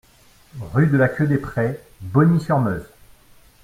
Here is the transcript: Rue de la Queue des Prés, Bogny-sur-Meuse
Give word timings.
Rue 0.73 0.87
de 0.87 0.97
la 0.97 1.07
Queue 1.07 1.27
des 1.27 1.37
Prés, 1.37 1.79
Bogny-sur-Meuse 2.01 2.87